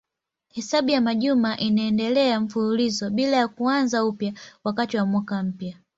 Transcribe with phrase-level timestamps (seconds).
[0.51, 5.77] Hesabu ya majuma inaendelea mfululizo bila ya kuanza upya wakati wa mwaka mpya.